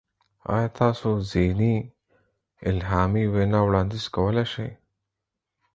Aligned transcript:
ایا 0.55 0.69
تاسو 0.81 1.09
ځینې 1.31 1.73
الهامي 2.69 3.25
وینا 3.33 3.59
وړاندیز 3.67 4.05
کولی 4.15 4.45
شئ؟ 4.53 4.69